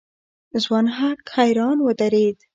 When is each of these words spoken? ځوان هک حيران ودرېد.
ځوان 0.63 0.85
هک 0.97 1.19
حيران 1.35 1.77
ودرېد. 1.81 2.37